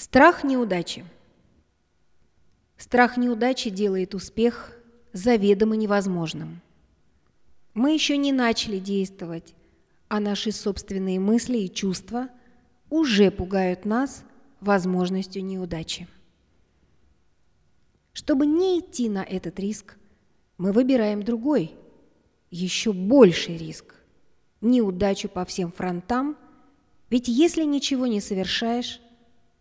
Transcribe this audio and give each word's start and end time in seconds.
Страх 0.00 0.44
неудачи. 0.44 1.04
Страх 2.78 3.18
неудачи 3.18 3.68
делает 3.68 4.14
успех 4.14 4.72
заведомо 5.12 5.76
невозможным. 5.76 6.62
Мы 7.74 7.92
еще 7.92 8.16
не 8.16 8.32
начали 8.32 8.78
действовать, 8.78 9.54
а 10.08 10.18
наши 10.18 10.52
собственные 10.52 11.20
мысли 11.20 11.58
и 11.58 11.70
чувства 11.70 12.30
уже 12.88 13.30
пугают 13.30 13.84
нас 13.84 14.24
возможностью 14.62 15.44
неудачи. 15.44 16.08
Чтобы 18.14 18.46
не 18.46 18.80
идти 18.80 19.10
на 19.10 19.22
этот 19.22 19.60
риск, 19.60 19.98
мы 20.56 20.72
выбираем 20.72 21.22
другой, 21.22 21.74
еще 22.50 22.94
больший 22.94 23.58
риск– 23.58 23.94
неудачу 24.62 25.28
по 25.28 25.44
всем 25.44 25.70
фронтам, 25.70 26.38
ведь 27.10 27.28
если 27.28 27.64
ничего 27.64 28.06
не 28.06 28.22
совершаешь, 28.22 28.98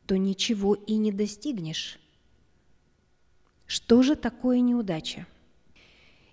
то 0.09 0.17
ничего 0.17 0.73
и 0.73 0.95
не 0.95 1.11
достигнешь. 1.11 1.99
Что 3.67 4.01
же 4.01 4.15
такое 4.15 4.59
неудача? 4.59 5.27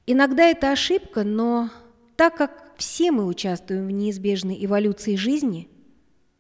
Иногда 0.07 0.45
это 0.45 0.73
ошибка, 0.73 1.25
но 1.25 1.69
так 2.17 2.39
как 2.39 2.73
все 2.79 3.13
мы 3.13 3.27
участвуем 3.27 3.87
в 3.87 3.91
неизбежной 3.91 4.65
эволюции 4.65 5.15
жизни, 5.15 5.69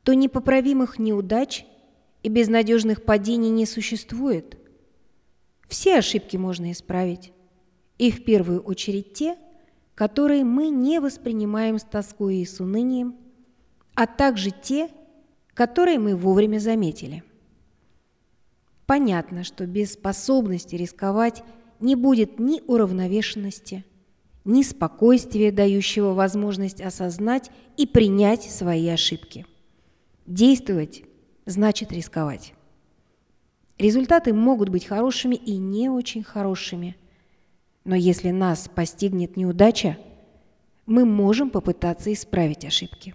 то 0.02 0.14
непоправимых 0.14 0.98
неудач 0.98 1.66
и 2.22 2.30
безнадежных 2.30 3.04
падений 3.04 3.50
не 3.50 3.66
существует. 3.66 4.56
Все 5.68 5.98
ошибки 5.98 6.38
можно 6.38 6.72
исправить, 6.72 7.32
и 7.98 8.10
в 8.10 8.24
первую 8.24 8.62
очередь 8.62 9.12
те, 9.12 9.36
которые 9.94 10.42
мы 10.42 10.70
не 10.70 11.00
воспринимаем 11.00 11.78
с 11.78 11.82
тоской 11.84 12.36
и 12.36 12.46
с 12.46 12.60
унынием, 12.60 13.14
а 13.94 14.06
также 14.06 14.52
те, 14.52 14.88
мы 15.98 16.15
вовремя 16.15 16.59
заметили. 16.59 17.24
Понятно, 18.84 19.42
что 19.42 19.66
без 19.66 19.95
способности 19.95 20.77
рисковать 20.77 21.42
не 21.80 21.97
будет 21.97 22.39
ни 22.39 22.61
уравновешенности, 22.67 23.83
ни 24.45 24.62
спокойствия, 24.62 25.50
дающего 25.50 26.12
возможность 26.12 26.83
осознать 26.83 27.50
и 27.78 27.86
принять 27.86 28.42
свои 28.42 28.86
ошибки. 28.89 29.47
Действовать 30.27 31.05
значит 31.47 31.91
рисковать. 31.91 32.52
Результаты 33.78 34.34
могут 34.34 34.69
быть 34.69 34.84
хорошими 34.84 35.36
и 35.36 35.56
не 35.56 35.89
очень 35.89 36.23
хорошими. 36.23 36.97
Но 37.84 37.95
если 37.95 38.30
нас 38.30 38.69
постигнет 38.69 39.39
неудача, 39.39 39.97
мы 40.84 41.06
можем 41.06 41.48
попытаться 41.48 42.12
исправить 42.12 42.67
ошибки. 42.67 43.14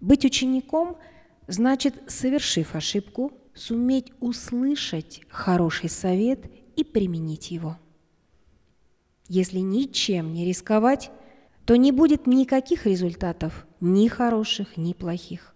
Быть 0.00 0.24
учеником– 0.24 0.96
Значит, 1.48 1.94
совершив 2.06 2.74
ошибку, 2.74 3.32
суметь 3.54 4.12
услышать 4.20 5.22
хороший 5.30 5.88
совет 5.88 6.44
и 6.76 6.84
применить 6.84 7.50
его. 7.50 7.78
Если 9.28 9.58
ничем 9.60 10.34
не 10.34 10.44
рисковать, 10.44 11.10
то 11.64 11.76
не 11.76 11.90
будет 11.90 12.26
никаких 12.26 12.84
результатов, 12.84 13.66
ни 13.80 14.08
хороших, 14.08 14.76
ни 14.76 14.92
плохих. 14.92 15.54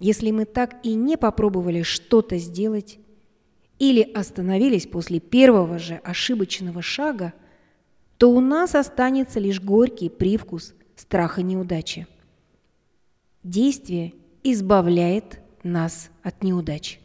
Если 0.00 0.30
мы 0.30 0.46
так 0.46 0.80
и 0.82 0.94
не 0.94 1.18
попробовали 1.18 1.82
что-то 1.82 2.38
сделать 2.38 2.98
или 3.78 4.00
остановились 4.00 4.86
после 4.86 5.20
первого 5.20 5.78
же 5.78 5.96
ошибочного 5.96 6.80
шага, 6.80 7.34
то 8.16 8.30
у 8.30 8.40
нас 8.40 8.74
останется 8.74 9.40
лишь 9.40 9.60
горький 9.60 10.08
привкус 10.08 10.74
страха 10.96 11.42
неудачи. 11.42 12.06
Действие 13.42 14.14
избавляет 14.44 15.40
нас 15.62 16.10
от 16.22 16.42
неудач. 16.42 17.01